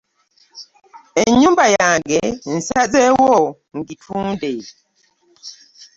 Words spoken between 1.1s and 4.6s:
Ennyumba yange nsazeewo ngitunde.